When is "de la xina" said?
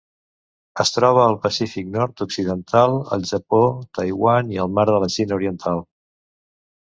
4.91-5.37